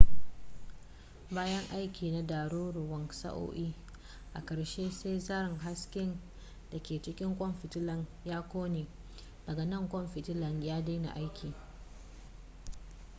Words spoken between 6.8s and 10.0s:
ke cikin ƙwan fitilar ya ƙone daga nan